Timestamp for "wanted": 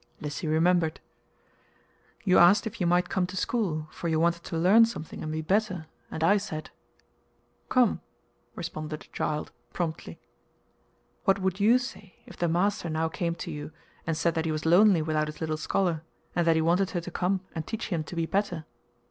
4.19-4.41, 16.63-16.89